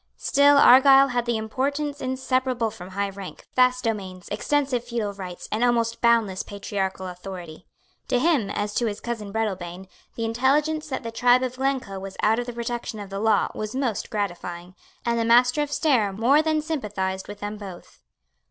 [0.17, 5.63] Still Argyle had the importance inseparable from high rank, vast domains, extensive feudal rights, and
[5.63, 7.67] almost boundless patriarchal authority.
[8.07, 12.17] To him, as to his cousin Breadalbane, the intelligence that the tribe of Glencoe was
[12.23, 14.73] out of the protection of the law was most gratifying;
[15.05, 18.01] and the Master of Stair more than sympathized with them both.